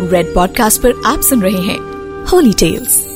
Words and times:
Red 0.00 0.34
podcast 0.34 0.82
पर 0.82 1.02
आप 1.06 1.20
सुन 1.20 1.42
रहे 1.42 1.62
हैं 1.62 1.78
होली 2.24 2.52
टेल्स 2.52 3.06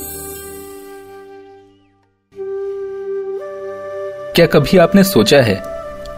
क्या 4.35 4.45
कभी 4.45 4.77
आपने 4.77 5.03
सोचा 5.03 5.37
है, 5.37 5.55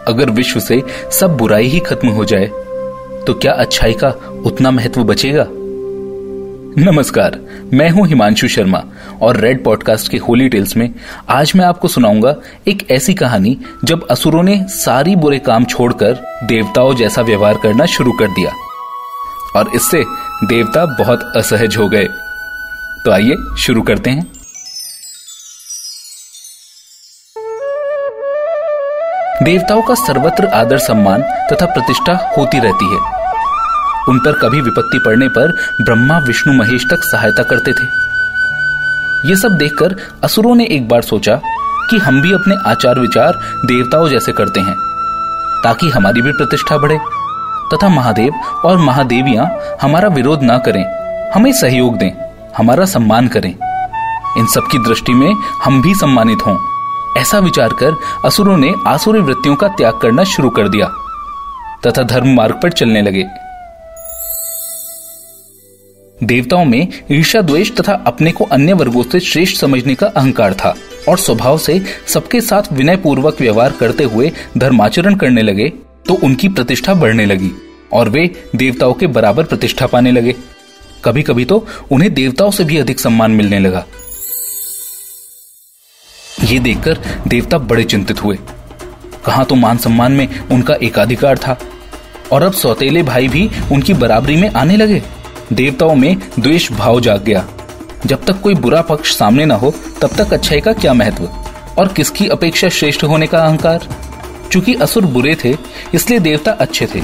अगर 0.08 0.30
विश्व 0.30 0.60
से 0.60 0.82
सब 1.12 1.36
बुराई 1.36 1.66
ही 1.66 1.78
खत्म 1.78 2.08
हो 2.08 2.24
जाए 2.24 2.46
तो 3.26 3.34
क्या 3.34 3.52
अच्छाई 3.52 3.92
का 3.92 4.08
उतना 4.46 4.70
महत्व 4.70 5.04
बचेगा? 5.04 5.46
नमस्कार, 6.78 7.40
मैं 7.72 7.90
हूँ 7.90 8.06
हिमांशु 8.06 8.48
शर्मा 8.48 8.84
और 9.22 9.36
रेड 9.36 9.64
पॉडकास्ट 9.64 10.10
के 10.10 10.16
होली 10.16 10.48
टेल्स 10.48 10.76
में 10.76 10.94
आज 11.28 11.52
मैं 11.56 11.64
आपको 11.64 11.88
सुनाऊँगा 11.88 12.36
एक 12.68 12.90
ऐसी 12.90 13.14
कहानी 13.14 13.58
जब 13.84 14.06
असुरों 14.06 14.42
ने 14.42 14.66
सारी 14.68 15.16
बुरे 15.16 15.38
काम 15.38 15.64
छोड़कर 15.64 16.40
देवताओं 16.44 16.94
जैसा 16.94 17.22
व्यवहार 17.22 17.54
करना 17.62 17.86
शुरू 17.86 18.12
कर 18.12 18.26
दिया। 18.26 18.52
और 19.56 19.70
इससे 19.74 20.04
देवता 20.44 20.84
बहुत 20.86 21.32
असहज 21.36 21.76
हो 21.76 21.88
गए। 21.88 22.04
तो 23.04 23.10
आइए 23.10 23.36
शुरू 23.58 23.82
करते 23.82 24.10
हैं। 24.10 24.32
देवताओं 29.42 29.82
का 29.82 29.94
सर्वत्र 29.94 30.46
आदर 30.46 30.78
सम्मान 30.78 31.22
तथा 31.22 31.66
प्रतिष्ठा 31.66 32.34
होती 32.38 32.58
रहती 32.58 32.84
है। 32.84 33.00
उन 34.08 34.18
पर 34.18 34.32
कभी 34.32 34.60
विपत्ति 34.60 34.98
पड़ने 34.98 35.28
पर 35.28 35.52
ब्रह्मा, 35.80 36.18
विष्णु, 36.18 36.54
महेश 36.54 36.86
तक 36.90 37.02
सहायता 37.02 37.42
करते 37.42 37.72
थे। 37.72 37.86
ये 39.28 39.36
सब 39.36 39.56
देखकर 39.58 39.96
असुरों 40.24 40.54
ने 40.54 40.64
एक 40.64 40.88
बार 40.88 41.02
सोचा 41.02 41.40
कि 41.90 41.98
हम 41.98 42.22
भी 42.22 42.32
अपने 42.32 42.56
आचार 42.66 42.98
विचार 42.98 43.32
देवताओं 43.64 44.08
जैसे 44.08 44.32
करते 44.32 44.60
हैं, 44.60 44.76
ताकि 45.64 45.88
हमारी 45.88 46.22
भी 46.22 46.32
प्रतिष्ठा 46.32 46.78
बढ़े। 46.78 46.98
तथा 47.72 47.88
महादेव 47.88 48.34
और 48.64 48.78
महादेवियाँ 48.78 49.50
हमारा 49.82 50.08
विरोध 50.08 50.42
ना 50.42 50.58
करें, 50.58 50.84
हमें 51.34 51.52
सहयोग 51.52 51.96
दें, 51.98 52.10
हमारा 52.56 52.84
सम्मान 52.86 53.28
करें। 53.28 53.54
इन 54.38 54.46
सब 54.46 54.68
की 54.72 54.78
दृष्टि 54.78 55.12
में 55.12 55.32
हम 55.64 55.82
भी 55.82 55.94
सम्मानित 55.94 56.46
हों, 56.46 56.56
ऐसा 57.18 57.38
विचार 57.40 57.72
कर 57.72 57.96
असुरों 58.24 58.56
ने 58.56 58.72
आसुरी 58.86 59.20
वृत्तियों 59.20 59.56
का 59.56 59.68
त्याग 59.68 59.98
करना 60.02 60.24
शुरू 60.26 60.50
कर 60.50 60.68
दिया, 60.68 60.86
तथा 61.86 62.02
धर्म 62.04 62.34
मार्ग 62.34 62.60
पर 62.62 62.72
चलने 62.72 63.02
लगे। 63.02 63.24
देवताओं 66.20 66.64
में 66.64 66.88
ईर्षा 67.10 67.40
द्वेष 67.40 67.70
तथा 67.76 67.92
अपने 68.06 68.32
को 68.32 68.44
अन्य 68.46 68.72
वर्गों 68.72 69.02
से 69.02 69.20
श्रेष्ठ 69.20 69.56
समझने 69.56 69.94
का 69.94 70.06
अहंकार 70.06 70.54
था, 70.54 70.74
और 71.08 71.18
स्वभाव 71.18 71.58
से 71.58 71.80
सबके 72.08 72.40
साथ 72.40 72.72
विनय 72.72 72.96
पूर्वक 72.96 73.40
व्यवहार 73.40 73.72
करते 73.72 74.04
हुए 74.04 74.30
धर्माचरण 74.58 75.14
करने 75.14 75.42
लगे 75.42 75.68
तो 76.08 76.14
उनकी 76.24 76.48
प्रतिष्ठा 76.48 76.94
बढ़ने 76.94 77.26
लगी। 77.26 77.50
और 77.92 78.08
वे 78.08 78.26
देवताओं 78.56 78.92
के 78.92 79.06
बराबर 79.06 79.44
प्रतिष्ठा 79.44 79.86
पाने 79.86 80.12
लगे। 80.12 80.34
कभी 81.04 81.22
कभी 81.22 81.44
तो 81.44 81.66
उन्हें 81.92 82.12
देवताओं 82.14 82.50
से 82.50 82.64
भी 82.64 82.78
अधिक 82.78 83.00
सम्मान 83.00 83.30
मिलने 83.30 83.58
लगा। 83.58 83.84
ये 86.44 86.58
देखकर 86.58 86.98
देवता 87.28 87.58
बड़े 87.58 87.84
चिंतित 87.84 88.22
हुए। 88.24 88.38
कहा 89.24 89.44
तो 89.44 89.54
मान 89.54 89.78
सम्मान 89.78 90.12
में 90.12 90.48
उनका 90.48 90.74
एकाधिकार 90.74 91.38
था, 91.38 91.56
और 92.32 92.42
अब 92.42 92.52
सौतेले 92.52 93.02
भाई 93.02 93.28
भी 93.28 93.48
उनकी 93.72 93.94
बराबरी 93.94 94.36
में 94.36 94.50
आने 94.50 94.76
लगे। 94.76 95.02
देवताओं 95.52 95.94
में 95.94 96.16
द्वेष 96.40 96.70
भाव 96.72 97.00
जाग 97.00 97.22
गया। 97.22 97.46
जब 98.06 98.24
तक 98.24 98.40
कोई 98.40 98.54
बुरा 98.54 98.82
पक्ष 98.82 99.16
सामने 99.16 99.44
ना 99.44 99.54
हो, 99.54 99.74
तब 100.02 100.16
तक 100.16 100.32
अच्छाई 100.32 100.60
का 100.60 100.72
क्या 100.72 100.94
महत्व? 100.94 101.24
और 101.78 101.88
किसकी 101.88 102.28
अपेक्षा 102.28 102.68
श्रेष्ठ 102.68 103.04
होने 103.04 103.26
का 103.26 103.38
अहंकार? 103.38 103.88
चूँकि 104.52 104.74
असुर 104.74 105.04
बुरे 105.04 105.36
थे, 105.44 105.56
इसलिए 105.94 106.18
देवता 106.18 106.52
अच्छे 106.52 106.86
थे। 106.86 107.00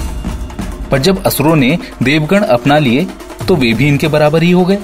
पर 0.91 0.98
जब 0.98 1.22
असुरों 1.25 1.56
ने 1.56 1.78
देवगण 2.03 2.42
अपना 2.42 2.78
लिए 2.78 3.06
तो 3.48 3.56
वे 3.56 3.72
भी 3.72 3.89
इनके 3.89 4.08
बराबर 4.08 4.42
ही 4.42 4.50
हो 4.50 4.64
गए। 4.64 4.78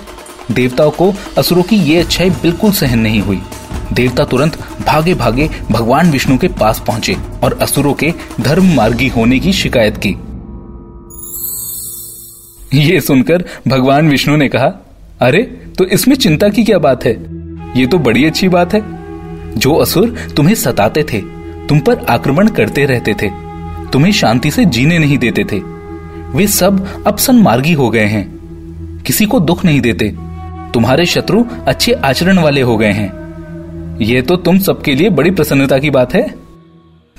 देवताओं 0.52 0.90
को 0.90 1.12
असुरों 1.38 1.62
की 1.62 1.76
ये 1.76 1.98
अच्छाई 1.98 2.30
बिल्कुल 2.32 2.72
सहन 2.72 2.98
नहीं 2.98 3.20
हुई। 3.20 3.40
देवता 3.92 4.24
तुरंत 4.24 4.58
भागे 4.86 5.14
भागे 5.14 5.48
भगवान 5.70 6.10
विष्णु 6.10 6.38
के 6.38 6.48
पास 6.60 6.82
पहुँचे 6.86 7.16
और 7.42 7.58
असुरों 7.62 7.92
के 7.94 8.12
धर्म 8.40 8.74
मार्गी 8.74 9.08
होने 9.08 9.38
की 9.38 9.52
शिकायत 9.52 9.96
की। 9.96 10.16
ये 12.78 13.00
सुनकर 13.00 13.44
भगवान 13.68 14.08
विष्णु 14.10 14.36
ने 14.36 14.48
कहा, 14.48 14.72
अरे 15.20 15.42
तो 15.78 15.84
इसमें 15.84 16.16
चिंता 16.16 16.48
की 16.48 16.64
क्या 16.64 16.78
बात 16.78 17.04
है? 17.04 17.12
ये 17.76 17.86
तो 17.86 17.98
बड़ी 17.98 18.24
अच्छी 18.24 18.48
बात 18.48 18.74
है। 18.74 18.82
जो 19.58 19.74
असुर 19.74 20.16
तुम्हें 20.36 20.54
सताते 20.54 21.02
थे, 21.02 21.20
तुम 21.68 21.80
पर 21.80 22.04
आक्रमण 22.08 22.48
करते 22.48 22.84
रहते 22.84 23.14
थे, 23.14 23.28
तुम्हें 23.90 24.12
शांति 24.12 24.50
से 24.50 24.64
जीने 24.64 24.98
नहीं 24.98 25.18
देते 25.18 25.44
थे। 25.44 25.60
वे 26.34 26.46
सब 26.46 27.04
अब 27.06 27.16
मार्गी 27.30 27.72
हो 27.72 27.90
गए 27.90 28.04
हैं। 28.04 29.02
किसी 29.06 29.24
को 29.24 29.40
दुख 29.40 29.64
नहीं 29.64 29.80
देते। 29.80 30.14
तुम्हारे 30.74 31.06
शत्रु 31.06 31.44
अच्छे 31.66 31.92
आचरण 31.92 32.38
वाले 32.38 32.60
हो 32.60 32.76
गए 32.76 32.92
हैं। 32.92 33.24
यह 34.00 34.22
तो 34.22 34.36
तुम 34.36 34.58
सबके 34.58 34.94
लिए 34.94 35.10
बड़ी 35.10 35.30
प्रसन्नता 35.30 35.78
की 35.78 35.90
बात 35.90 36.14
है। 36.14 36.34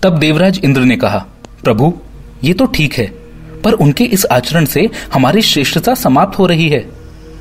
तब 0.03 0.17
देवराज 0.17 0.61
इंद्र 0.63 0.81
ने 0.81 0.95
कहा, 0.95 1.25
प्रभु, 1.63 1.93
ये 2.43 2.53
तो 2.53 2.65
ठीक 2.65 2.93
है, 2.93 3.05
पर 3.63 3.73
उनके 3.73 4.03
इस 4.03 4.25
आचरण 4.25 4.65
से 4.65 4.89
हमारी 5.13 5.41
श्रेष्ठता 5.41 5.93
समाप्त 5.93 6.39
हो 6.39 6.45
रही 6.45 6.69
है। 6.69 6.89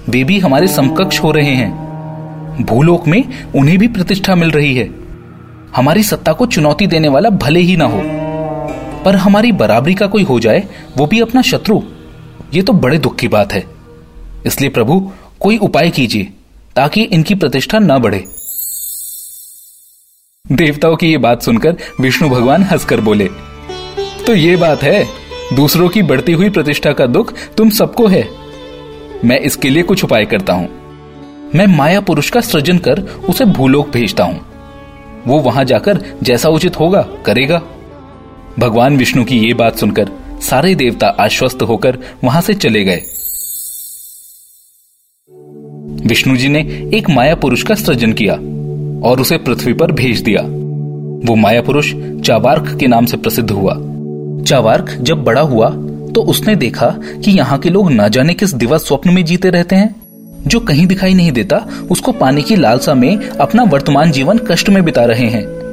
वे 0.08 0.24
भी 0.24 0.38
हमारे 0.38 0.68
समकक्ष 0.68 1.22
हो 1.22 1.30
रहे 1.30 1.54
हैं। 1.54 1.84
भूलोक 2.62 3.08
में 3.08 3.24
उन्हें 3.54 3.78
भी 3.78 3.88
प्रतिष्ठा 3.88 4.34
मिल 4.34 4.50
रही 4.50 4.74
है। 4.76 4.90
हमारी 5.76 6.02
सत्ता 6.02 6.32
को 6.32 6.46
चुनौती 6.46 6.86
देने 6.86 7.08
वाला 7.08 7.30
भले 7.30 7.60
ही 7.60 7.76
ना 7.76 7.84
हो। 7.84 8.23
पर 9.04 9.16
हमारी 9.16 9.52
बराबरी 9.52 9.94
का 9.94 10.06
कोई 10.06 10.22
हो 10.22 10.38
जाए, 10.40 10.66
वो 10.96 11.06
भी 11.06 11.20
अपना 11.20 11.42
शत्रु। 11.42 11.80
ये 12.54 12.62
तो 12.62 12.72
बड़े 12.72 12.98
दुख 12.98 13.16
की 13.16 13.28
बात 13.28 13.52
है। 13.52 13.64
इसलिए 14.46 14.70
प्रभु, 14.70 15.00
कोई 15.40 15.58
उपाय 15.58 15.90
कीजिए, 15.90 16.32
ताकि 16.76 17.02
इनकी 17.02 17.34
प्रतिष्ठा 17.34 17.78
न 17.78 17.98
बढ़े। 17.98 18.24
देवताओं 20.44 20.96
की 20.96 21.10
ये 21.10 21.18
बात 21.18 21.42
सुनकर 21.42 21.76
विष्णु 22.00 22.28
भगवान 22.28 22.62
हंसकर 22.62 23.00
बोले 23.00 23.28
तो 24.26 24.34
ये 24.34 24.56
बात 24.56 24.82
है, 24.82 25.04
दूसरों 25.54 25.88
की 25.88 26.02
बढ़ती 26.02 26.32
हुई 26.32 26.50
प्रतिष्ठा 26.50 26.92
का 26.92 27.06
दुख 27.06 27.32
तुम 27.56 27.70
सबको 27.70 28.06
है। 28.06 28.28
मैं 29.24 29.38
इसके 29.40 29.70
लिए 29.70 29.82
कुछ 29.82 30.04
उपाय 30.04 30.24
करता 30.24 30.52
हूँ। 30.52 30.68
मैं 31.54 31.66
माया 31.66 32.00
पुरुष 32.00 32.30
का 32.30 32.40
सृजन 32.40 32.78
कर 32.78 33.00
उसे 33.28 33.44
भूलोक 33.44 33.90
भेजता 33.90 34.24
हूँ। 34.24 34.40
वो 35.26 35.38
वहाँ 35.38 35.64
जाकर 35.64 36.00
जैसा 36.22 36.48
उचित 36.48 36.78
होगा, 36.80 37.02
करेगा। 37.26 37.62
भगवान 38.58 38.96
विष्णु 38.96 39.24
की 39.24 39.38
ये 39.38 39.54
बात 39.54 39.76
सुनकर 39.76 40.10
सारे 40.42 40.74
देवता 40.74 41.06
आश्वस्त 41.20 41.62
होकर 41.62 41.98
वहाँ 42.24 42.40
से 42.40 42.54
चले 42.54 42.84
गए। 42.84 43.02
विष्णु 46.06 46.36
जी 46.36 46.48
ने 46.48 46.60
एक 46.94 47.10
माया 47.10 47.34
पुरुष 47.34 47.62
का 47.62 47.74
सृजन 47.74 48.12
किया 48.12 48.34
और 49.08 49.20
उसे 49.20 49.36
पृथ्वी 49.38 49.72
पर 49.72 49.92
भेज 49.92 50.20
दिया। 50.20 50.42
वो 51.28 51.34
माया 51.34 51.62
पुरुष 51.62 51.92
चावार्क 52.26 52.76
के 52.80 52.86
नाम 52.86 53.06
से 53.06 53.16
प्रसिद्ध 53.16 53.50
हुआ। 53.50 53.74
चावार्क 54.44 54.90
जब 55.00 55.24
बड़ा 55.24 55.40
हुआ 55.40 55.68
तो 56.14 56.22
उसने 56.22 56.56
देखा 56.56 56.86
कि 57.24 57.30
यहाँ 57.30 57.58
के 57.58 57.70
लोग 57.70 57.90
न 57.92 58.08
जाने 58.08 58.34
किस 58.34 58.54
दिवस 58.54 58.86
स्वप्न 58.86 59.14
में 59.14 59.24
जीते 59.24 59.50
रहते 59.50 59.76
हैं। 59.76 59.94
जो 60.46 60.60
कहीं 60.60 60.86
दिखाई 60.86 61.14
नहीं 61.14 61.32
देता, 61.32 61.56
उसको 61.90 62.12
पाने 62.12 62.42
की 62.42 62.56
लालसा 62.56 62.94
में 62.94 63.28
अपना 63.30 63.62
वर्तमान 63.62 64.10
जीवन 64.10 64.38
कष्ट 64.50 64.68
में 64.68 64.84
बिता 64.84 65.04
रहे 65.04 65.26
हैं। 65.26 65.63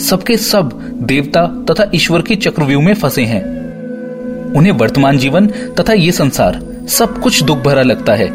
सबके 0.00 0.36
सब 0.36 0.80
देवता 1.02 1.64
तथा 1.70 1.90
ईश्वर 1.94 2.22
के 2.22 2.36
चक्रव्यूह 2.36 2.84
में 2.84 2.94
फंसे 2.94 3.24
हैं। 3.24 3.42
उन्हें 4.52 4.72
वर्तमान 4.72 5.18
जीवन 5.18 5.46
तथा 5.46 5.92
ये 5.92 6.12
संसार 6.12 6.86
सब 6.88 7.20
कुछ 7.20 7.42
दुख 7.42 7.58
भरा 7.58 7.82
लगता 7.82 8.14
है। 8.14 8.28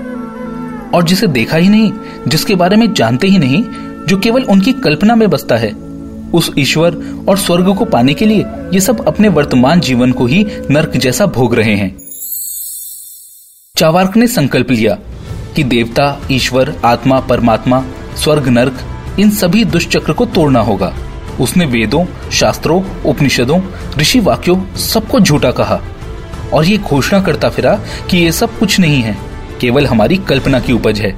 और 0.94 1.04
जिसे 1.04 1.28
देखा 1.28 1.58
ही 1.58 1.70
नहीं, 1.70 1.92
जिसके 2.28 2.56
बारे 2.56 2.76
में 2.76 2.94
जानते 2.94 3.28
ही 3.28 3.38
नहीं, 3.38 3.64
जो 4.08 4.18
केवल 4.18 4.44
उनकी 4.44 4.74
कल्पना 4.74 5.16
में 5.16 5.30
बसता 5.30 5.56
है, 5.56 5.72
उस 6.34 6.52
ईश्वर 6.60 7.04
और 7.30 7.38
स्वर्ग 7.38 7.76
को 7.76 7.86
पाने 7.86 8.14
के 8.14 8.26
लिए 8.26 8.46
ये 8.74 8.80
सब 8.80 9.08
अपने 9.08 9.28
वर्तमान 9.28 9.80
जीवन 9.80 10.12
को 10.12 10.26
ही 10.26 10.48
नर्क 10.72 10.98
जैसा 10.98 11.26
भोग 11.26 11.56
रहे 11.56 11.76
हैं। 11.76 11.98
चावार्क 13.78 14.18
ने 14.18 14.28
संकल्प 14.28 14.72
लिया 14.72 14.98
कि 15.56 15.64
देवता, 15.64 16.22
ईश्वर, 16.32 16.76
आत्मा, 16.86 17.20
परमात्मा, 17.20 17.86
स्वर्ग, 18.16 18.48
नर्क 18.48 18.74
इन 19.20 19.30
सभी 19.30 19.66
दुष्चक्र 19.66 20.14
को 20.14 20.26
तोड़ना 20.26 20.60
होगा। 20.60 20.96
उसने 21.40 21.66
वेदों, 21.66 22.30
शास्त्रों, 22.32 22.84
उपनिषदों, 23.06 23.62
ऋषि 24.00 24.20
वाक्यों 24.20 24.76
सबको 24.76 25.20
झूठा 25.20 25.52
कहा। 25.52 25.82
और 26.54 26.66
ये 26.66 26.78
घोषणा 26.78 27.22
करता 27.22 27.50
फिरा 27.50 27.80
कि 28.10 28.18
ये 28.18 28.32
सब 28.32 28.60
कुछ 28.60 28.80
नहीं 28.80 29.02
है, 29.02 29.18
केवल 29.62 29.86
हमारी 29.88 30.18
कल्पना 30.18 30.60
की 30.60 30.74
उपज 30.74 31.00
है। 31.00 31.10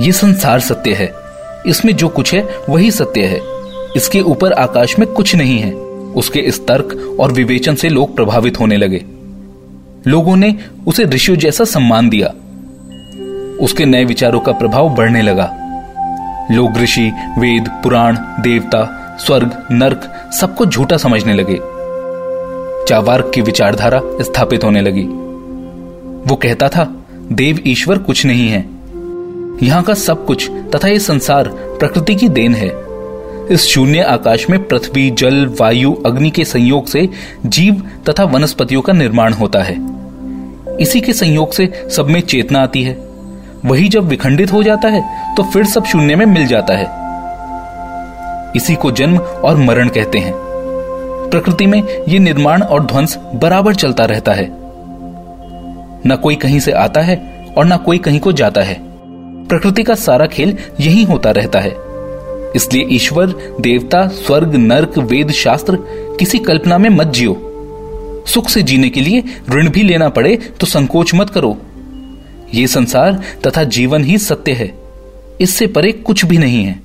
ये 0.00 0.12
संसार 0.12 0.60
सत्य 0.60 0.92
है। 0.92 1.12
इसमें 1.66 1.96
जो 1.96 2.08
कुछ 2.08 2.34
है, 2.34 2.48
वही 2.68 2.90
सत्य 2.90 3.20
है। 3.20 3.40
इसके 3.96 4.20
ऊपर 4.20 4.52
आकाश 4.52 4.98
में 4.98 5.08
कुछ 5.08 5.34
नहीं 5.34 5.58
है। 5.58 5.72
उसके 6.14 6.40
इस 6.40 6.66
तर्क 6.66 7.16
और 7.20 7.32
विवेचन 7.32 7.74
से 7.74 7.88
लोग 7.88 8.16
प्रभावित 8.16 8.60
होने 8.60 8.76
लगे। 8.76 9.04
लोगों 10.06 10.36
ने 10.36 10.56
उसे 10.86 11.04
ऋषियों 11.04 11.38
जैसा 11.38 11.64
सम्मान 11.64 12.08
दिया। 12.08 12.26
उसके 13.64 13.84
नए 13.84 14.04
विचारों 14.04 14.40
का 14.40 14.52
प्रभाव 14.52 14.88
बढ़ने 14.88 15.22
लगा। 15.22 15.63
लोग, 16.50 16.78
ऋषि, 16.78 17.12
वेद, 17.38 17.68
पुराण, 17.68 18.16
देवता, 18.16 19.16
स्वर्ग, 19.20 19.66
नर्क, 19.70 20.30
सबको 20.40 20.66
झूठा 20.66 20.96
समझने 20.96 21.34
लगे। 21.34 21.56
चावार्क 22.88 23.32
की 23.34 23.40
विचारधारा 23.40 24.00
स्थापित 24.04 24.64
होने 24.64 24.80
लगी। 24.80 25.02
वो 26.30 26.36
कहता 26.36 26.68
था, 26.68 27.04
देव 27.32 27.60
ईश्वर 27.66 27.98
कुछ 27.98 28.26
नहीं 28.26 28.48
है। 28.48 28.60
यहाँ 29.66 29.82
का 29.82 29.94
सब 29.94 30.26
कुछ 30.26 30.50
तथा 30.50 30.88
ये 30.88 30.98
संसार 30.98 31.48
प्रकृति 31.48 32.14
की 32.14 32.28
देन 32.28 32.54
है। 32.54 32.84
इस 33.50 33.66
शून्य 33.66 34.00
आकाश 34.00 34.50
में 34.50 34.68
पृथ्वी, 34.68 35.10
जल, 35.10 35.46
वायु, 35.60 35.94
अग्नि 36.06 36.30
के 36.30 36.44
संयोग 36.44 36.86
से 36.86 37.08
जीव 37.46 37.90
तथा 38.08 38.24
वनस्पतियों 38.24 38.82
का 38.82 38.92
निर्माण 38.92 39.32
होता 39.32 39.62
है। 39.62 39.76
इसी 40.80 41.00
के 41.00 41.12
संयोग 41.12 41.52
से 41.52 41.88
सब 41.90 42.06
में 42.06 42.20
चेतना 42.20 42.62
आती 42.62 42.82
है। 42.82 43.13
वही 43.64 43.88
जब 43.88 44.04
विखंडित 44.04 44.52
हो 44.52 44.62
जाता 44.62 44.88
है 44.88 45.34
तो 45.36 45.42
फिर 45.42 45.64
सब 45.64 45.84
शून्य 45.84 46.16
में 46.16 46.26
मिल 46.26 46.46
जाता 46.46 46.74
है। 46.74 46.86
इसी 48.56 48.74
को 48.74 48.90
जन्म 48.90 49.18
और 49.18 49.56
मरण 49.56 49.88
कहते 49.88 50.18
हैं। 50.18 50.34
प्रकृति 51.30 51.66
में 51.66 51.82
यह 52.08 52.20
निर्माण 52.20 52.62
और 52.62 52.84
ध्वंस 52.86 53.18
बराबर 53.34 53.74
चलता 53.74 54.04
रहता 54.04 54.32
है। 54.32 54.46
न 56.06 56.18
कोई 56.22 56.34
कहीं 56.34 56.60
से 56.60 56.72
आता 56.72 57.00
है 57.00 57.16
और 57.58 57.66
न 57.66 57.76
कोई 57.76 57.98
कहीं 57.98 58.20
को 58.20 58.32
जाता 58.32 58.60
है। 58.60 58.76
प्रकृति 59.48 59.82
का 59.82 59.94
सारा 59.94 60.26
खेल 60.26 60.56
यही 60.80 61.04
होता 61.04 61.30
रहता 61.30 61.60
है। 61.60 61.74
इसलिए 62.56 62.86
ईश्वर, 62.90 63.26
देवता, 63.60 64.06
स्वर्ग, 64.06 64.54
नर्क, 64.54 64.98
वेद, 64.98 65.30
शास्त्र 65.30 65.78
किसी 66.18 66.38
कल्पना 66.38 66.78
में 66.78 66.90
मत 66.90 67.06
जियो। 67.06 67.36
सुख 68.26 68.48
से 68.48 68.62
जीने 68.62 68.88
के 68.88 69.00
लिए 69.00 69.24
ऋण 69.50 69.68
भी 69.68 69.82
लेना 69.82 70.08
पड़े 70.08 70.36
तो 70.60 70.66
संकोच 70.66 71.14
मत 71.14 71.30
करो। 71.30 71.56
ये 72.54 72.66
संसार 72.66 73.22
तथा 73.46 73.64
जीवन 73.64 74.04
ही 74.04 74.18
सत्य 74.18 74.52
है। 74.52 74.74
इससे 75.40 75.66
परे 75.66 75.92
कुछ 75.92 76.24
भी 76.24 76.38
नहीं 76.38 76.64
है। 76.64 76.80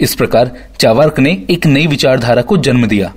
इस 0.00 0.14
प्रकार 0.14 0.50
चावार्क 0.80 1.18
ने 1.18 1.46
एक 1.50 1.66
नई 1.66 1.86
विचारधारा 1.86 2.42
को 2.42 2.56
जन्म 2.56 2.86
दिया। 2.86 3.14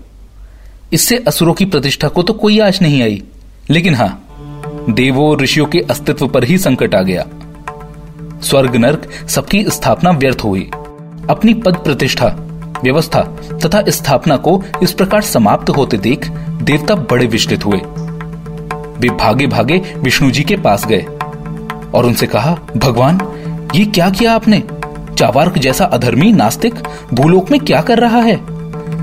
इससे 0.93 1.17
असुरों 1.27 1.53
की 1.53 1.65
प्रतिष्ठा 1.65 2.07
को 2.07 2.23
तो 2.23 2.33
कोई 2.33 2.59
आश 2.59 2.81
नहीं 2.81 3.03
आई। 3.03 3.23
लेकिन 3.69 3.95
हाँ 3.95 4.21
देवों 4.89 5.39
ऋषियों 5.39 5.65
के 5.65 5.79
अस्तित्व 5.79 6.27
पर 6.27 6.43
ही 6.43 6.57
संकट 6.57 6.95
आ 6.95 7.01
गया। 7.01 7.27
स्वर्ग 8.41 8.75
नर्क 8.75 9.29
सबकी 9.29 9.63
स्थापना 9.63 10.11
व्यर्थ 10.11 10.37
हुई। 10.43 10.69
अपनी 11.29 11.53
पद 11.53 11.75
प्रतिष्ठा, 11.75 12.27
व्यवस्था 12.83 13.21
तथा 13.65 13.83
स्थापना 13.89 14.37
को 14.37 14.63
इस 14.83 14.91
प्रकार 14.91 15.21
समाप्त 15.21 15.69
होते 15.69 15.97
देख 15.97 16.27
देवता 16.61 16.95
बड़े 16.95 17.25
विचलित 17.25 17.65
हुए। 17.65 17.77
वे 18.99 19.09
भागे 19.09 19.47
भागे 19.47 19.77
विष्णु 19.97 20.31
जी 20.31 20.43
के 20.43 20.57
पास 20.57 20.85
गए। 20.85 21.05
और 21.95 22.05
उनसे 22.05 22.27
कहा, 22.27 22.57
भगवान, 22.77 23.19
ये 23.75 23.85
क्या 23.85 24.09
किया 24.09 24.33
आपने? 24.33 24.63
चावार्क 25.17 25.57
जैसा 25.57 25.85
अधर्मी, 25.85 26.31
नास्तिक, 26.31 26.75
भूलोक 27.13 27.51
में 27.51 27.59
क्या 27.59 27.81
कर 27.81 27.99
रहा 27.99 28.17
है? 28.17 28.39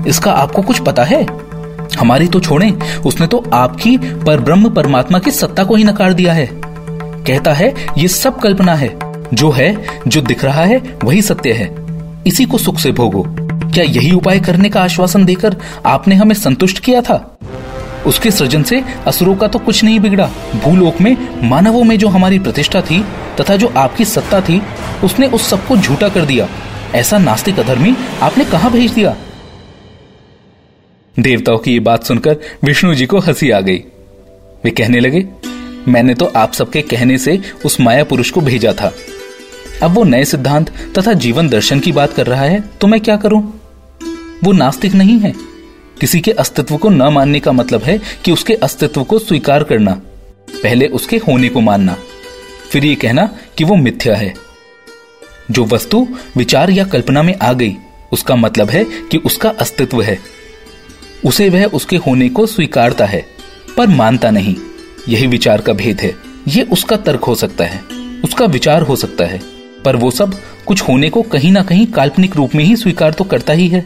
इसका 0.07 0.31
आपको 0.31 0.61
कुछ 0.61 0.79
पता 0.79 1.03
है? 1.03 1.27
हमारी 1.99 2.27
तो 2.27 2.39
छोड़े, 2.39 2.79
उसने 3.05 3.27
तो 3.27 3.43
आपकी 3.53 3.97
पर 3.97 4.39
ब्रह्म 4.39 4.69
परमात्मा 4.69 5.19
की 5.19 5.31
सत्ता 5.31 5.63
को 5.63 5.75
ही 5.75 5.83
नकार 5.83 6.13
दिया 6.13 6.33
है। 6.33 6.49
कहता 7.23 7.53
है, 7.53 7.73
ये 7.97 8.07
सब 8.07 8.39
कल्पना 8.39 8.75
है। 8.75 8.99
जो 9.33 9.51
है, 9.51 9.85
जो 10.07 10.21
दिख 10.21 10.45
रहा 10.45 10.61
है, 10.61 10.81
वही 11.03 11.21
सत्य 11.21 11.51
है। 11.51 11.75
इसी 12.27 12.45
को 12.45 12.57
सुख 12.57 12.79
से 12.79 12.91
भोगो। 12.91 13.25
क्या 13.71 13.83
यही 13.83 14.11
उपाय 14.11 14.39
करने 14.39 14.69
का 14.69 14.83
आश्वासन 14.83 15.25
देकर 15.25 15.57
आपने 15.85 16.15
हमें 16.15 16.35
संतुष्ट 16.35 16.79
किया 16.79 17.01
था? 17.01 17.37
उसके 18.07 18.31
सृजन 18.31 18.63
से 18.63 18.81
असुरों 19.07 19.35
का 19.35 19.47
तो 19.47 19.59
कुछ 19.59 19.83
नहीं 19.83 19.99
बिगड़ा। 19.99 20.29
भूलोक 20.63 21.01
में, 21.01 21.15
मानवों 21.49 21.83
में 21.83 21.97
जो 21.99 22.07
हमारी 22.07 22.39
प्रतिष्ठा 22.39 22.81
थी 22.81 23.03
तथा 23.39 23.55
जो 23.55 23.67
आपकी 23.77 24.05
सत्ता 24.05 24.41
थी, 24.41 24.61
उसने 25.03 25.27
उस 25.27 25.49
सबको 25.49 25.77
झूठा 25.77 26.09
कर 26.09 26.25
दिया। 26.25 26.47
ऐसा 26.95 27.17
नास्तिक 27.17 27.59
अधर्मी 27.59 27.95
आपने 28.21 28.45
कहा 28.45 28.69
भेज 28.69 28.91
दिया? 28.91 29.15
देवताओं 31.19 31.57
की 31.57 31.71
ये 31.71 31.79
बात 31.79 32.03
सुनकर 32.03 32.37
विष्णु 32.63 32.95
जी 32.95 33.05
को 33.05 33.19
हँसी 33.19 33.49
आ 33.49 33.59
गई। 33.59 33.77
वे 34.63 34.71
कहने 34.71 34.99
लगे, 34.99 35.25
मैंने 35.87 36.13
तो 36.13 36.25
आप 36.35 36.53
सबके 36.53 36.81
कहने 36.81 37.17
से 37.17 37.39
उस 37.65 37.79
माया 37.79 38.03
पुरुष 38.03 38.29
को 38.29 38.41
भेजा 38.41 38.73
था। 38.73 38.93
अब 39.83 39.91
वो 39.91 40.03
नए 40.03 40.25
सिद्धांत 40.25 40.69
तथा 40.97 41.13
जीवन 41.13 41.49
दर्शन 41.49 41.79
की 41.79 41.91
बात 41.91 42.13
कर 42.13 42.27
रहा 42.27 42.41
है 42.41 42.63
तो 42.81 42.87
मैं 42.87 42.99
क्या 43.01 43.15
करूँ? 43.17 43.41
वो 44.43 44.51
नास्तिक 44.51 44.93
नहीं 44.93 45.19
है। 45.19 45.33
किसी 45.99 46.21
के 46.21 46.31
अस्तित्व 46.31 46.77
को 46.77 46.89
न 46.89 47.01
मानने 47.03 47.39
का 47.39 47.51
मतलब 47.51 47.83
है 47.83 47.99
कि 48.25 48.31
उसके 48.31 48.53
अस्तित्व 48.53 49.03
को 49.03 49.19
स्वीकार 49.19 49.63
करना, 49.63 49.91
पहले 50.63 50.87
उसके 50.87 51.17
होने 51.17 51.49
को 51.49 51.61
मानना। 51.61 51.97
फिर 52.71 52.85
ये 52.85 52.95
कहना 52.95 53.25
कि 53.57 53.63
वो 53.63 53.75
मिथ्या 53.75 54.15
है। 54.15 54.33
जो 55.51 55.65
वस्तु, 55.65 56.07
विचार 56.37 56.69
या 56.69 56.83
कल्पना 56.83 57.23
में 57.23 57.35
आ 57.39 57.53
गई, 57.53 57.77
उसका 58.11 58.35
मतलब 58.35 58.69
है 58.69 58.83
कि 58.83 59.17
उसका 59.17 59.49
अस्तित्व 59.49 60.01
है। 60.01 60.19
उसे 61.25 61.49
वह 61.49 61.65
उसके 61.65 61.95
होने 61.97 62.29
को 62.29 62.45
स्वीकारता 62.45 63.05
है, 63.05 63.25
पर 63.77 63.87
मानता 63.87 64.31
नहीं। 64.31 64.55
यही 65.09 65.27
विचार 65.27 65.61
का 65.61 65.73
भेद 65.73 66.01
है। 66.01 66.15
ये 66.47 66.63
उसका 66.63 66.95
तर्क 66.97 67.23
हो 67.23 67.35
सकता 67.35 67.63
है, 67.63 67.81
उसका 68.23 68.45
विचार 68.45 68.81
हो 68.81 68.95
सकता 68.95 69.25
है, 69.25 69.41
पर 69.85 69.95
वो 69.95 70.11
सब 70.11 70.39
कुछ 70.65 70.81
होने 70.81 71.09
को 71.09 71.21
कहीं 71.21 71.51
ना 71.51 71.63
कहीं 71.63 71.85
काल्पनिक 71.87 72.35
रूप 72.35 72.55
में 72.55 72.63
ही 72.63 72.75
स्वीकार 72.75 73.13
तो 73.13 73.23
करता 73.23 73.53
ही 73.53 73.67
है। 73.67 73.85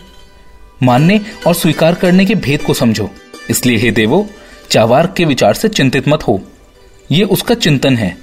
मानने 0.83 1.21
और 1.47 1.53
स्वीकार 1.53 1.93
करने 1.93 2.25
के 2.25 2.35
भेद 2.35 2.61
को 2.61 2.73
समझो। 2.73 3.09
इसलिए 3.49 3.77
हे 3.77 3.91
देवो, 3.91 4.29
चावार 4.69 5.13
के 5.17 5.25
विचार 5.25 5.53
से 5.53 5.67
चिंतित 5.67 6.07
मत 6.07 6.23
हो। 6.27 6.41
ये 7.11 7.23
उसका 7.23 7.55
चिंतन 7.55 7.95
है। 7.95 8.17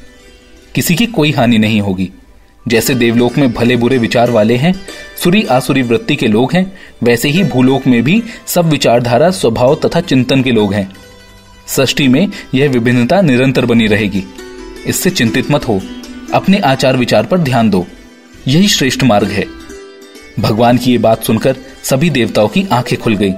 किसी 0.74 0.94
की 0.94 1.06
कोई 1.06 1.30
हानि 1.30 1.58
नहीं 1.58 1.80
होगी। 1.80 2.10
जैसे 2.68 2.94
देवलोक 2.94 3.38
में 3.38 3.52
भले 3.52 3.76
बुरे 3.76 3.98
विचार 3.98 4.30
वाले 4.30 4.56
हैं, 4.56 4.74
सुरी 5.24 5.42
आसुरी 5.42 5.82
वृत्ति 5.82 6.16
के 6.16 6.26
लोग 6.26 6.52
हैं, 6.52 6.78
वैसे 7.02 7.28
ही 7.28 7.44
भूलोक 7.44 7.86
में 7.86 8.02
भी 8.02 8.22
सब 8.46 8.64
विचारधारा, 8.64 9.30
स्वभाव 9.30 9.80
तथा 9.84 10.00
चिंतन 10.00 10.42
के 10.42 10.50
लोग 10.50 10.74
हैं। 10.74 10.92
सृष्टि 11.66 12.08
में 12.08 12.28
यह 12.54 12.68
विभिन्नता 12.68 13.20
निरंतर 13.20 13.66
बनी 13.66 13.86
रहेगी। 13.86 14.24
इससे 14.86 15.10
चिंतित 15.10 15.50
मत 15.50 15.68
हो। 15.68 15.80
अपने 16.34 16.58
आचार 16.58 16.96
विचार 16.96 17.24
पर 17.26 17.38
ध्यान 17.38 17.70
दो। 17.70 17.86
यही 18.48 18.68
श्रेष्ठ 18.68 19.02
मार्ग 19.02 19.28
है। 19.28 19.46
भगवान 20.40 20.78
की 20.78 20.90
ये 20.90 20.98
बात 20.98 21.24
सुनकर 21.24 21.56
सभी 21.84 22.10
देवताओं 22.10 22.48
की 22.48 22.66
आँखें 22.72 22.98
खुल 22.98 23.16
गई। 23.16 23.32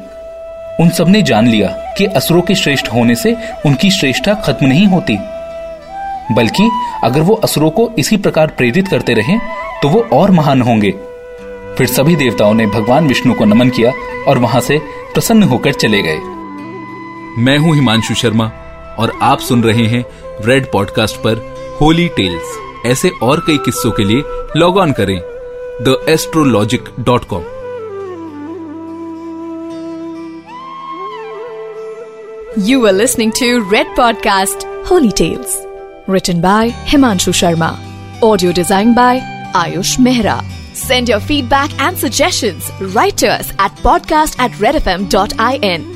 उन 0.80 0.88
सबने 0.88 1.22
जान 1.22 1.48
लिया 1.48 1.68
कि 1.98 2.04
असुरों 2.06 2.42
के 2.42 2.54
श्रेष्ठ 2.54 2.88
होने 2.88 3.14
से 3.14 3.34
उनकी 3.66 3.90
श्रेष्ठता 3.90 4.34
खत्म 4.34 4.66
नहीं 4.66 4.86
होती। 4.86 5.16
बल्कि 6.34 6.68
अगर 7.04 7.20
वो 7.20 7.34
असुरों 7.34 7.70
को 7.70 7.90
इसी 7.98 8.16
प्रकार 8.16 8.46
प्रेरित 8.46 8.88
करते 8.88 9.14
रहे 9.14 9.38
तो 9.82 9.88
वो 9.88 10.00
और 10.12 10.30
महान 10.30 10.62
होंगे। 10.62 10.90
फिर 11.78 11.86
सभी 11.86 12.16
देवताओं 12.16 12.54
ने 12.54 12.66
भगवान 12.66 13.08
विष्णु 13.08 13.34
को 13.34 13.44
नमन 13.44 13.70
किया 13.70 13.92
और 14.28 14.38
वहाँ 14.38 14.60
से 14.60 14.78
प्रसन्न 15.14 15.42
होकर 15.42 15.72
चले 15.72 16.02
गए। 16.02 16.18
मैं 17.38 17.58
हूँ 17.58 17.74
हिमांशु 17.74 18.14
शर्मा 18.14 18.50
और 18.98 19.18
आप 19.22 19.40
सुन 19.40 19.62
रहे 19.62 19.86
हैं 19.86 20.04
रेड 20.44 20.70
पॉडकास्ट 20.72 21.16
पर 21.16 21.44
होली 21.80 22.08
टेल्स 22.08 22.56
ऐसे 22.86 23.10
और 23.22 23.44
कई 23.46 23.56
किस्सों 23.56 23.90
के 23.90 24.04
लिए 24.04 24.22
लॉग 24.56 24.76
ऑन 24.76 24.92
करें। 24.92 25.18
The 25.82 25.98
astrologic 26.08 26.88
dot 27.00 27.24
com 27.24 27.42
You 32.58 32.86
are 32.86 32.92
listening 32.92 33.32
to 33.32 33.60
Red 33.64 33.86
Podcast 33.88 34.64
Holy 34.86 35.12
Tales, 35.12 35.66
written 36.06 36.40
by 36.40 36.70
Himanshu 36.70 37.34
Sharma, 37.34 37.76
audio 38.22 38.50
designed 38.50 38.94
by 38.94 39.18
Ayush 39.52 39.98
Mehra. 39.98 40.42
Send 40.74 41.10
your 41.10 41.20
feedback 41.20 41.70
and 41.78 41.98
suggestions 41.98 42.70
right 42.80 43.14
to 43.18 43.28
us 43.28 43.52
at 43.58 43.72
podcast 43.82 44.38
at 44.38 44.52
redfm.in. 44.52 45.95